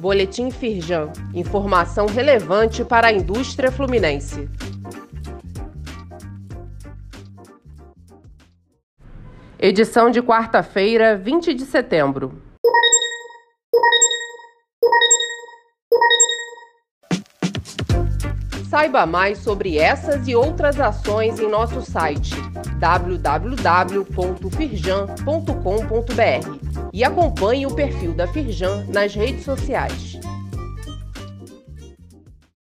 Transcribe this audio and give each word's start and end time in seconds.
Boletim 0.00 0.50
Firjan. 0.50 1.12
Informação 1.34 2.06
relevante 2.06 2.82
para 2.84 3.08
a 3.08 3.12
indústria 3.12 3.70
fluminense. 3.70 4.48
Edição 9.58 10.10
de 10.10 10.22
quarta-feira, 10.22 11.18
20 11.18 11.52
de 11.52 11.66
setembro. 11.66 12.40
Saiba 18.70 19.04
mais 19.04 19.36
sobre 19.38 19.76
essas 19.76 20.26
e 20.26 20.34
outras 20.34 20.80
ações 20.80 21.38
em 21.40 21.48
nosso 21.50 21.82
site 21.82 22.34
www.firjan.com.br 22.78 25.20
e 26.92 27.04
acompanhe 27.04 27.66
o 27.66 27.70
perfil 27.74 28.12
da 28.12 28.26
Firjan 28.26 28.84
nas 28.88 29.14
redes 29.14 29.44
sociais. 29.44 30.20